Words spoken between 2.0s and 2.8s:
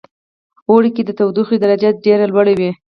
ډیره لوړه وی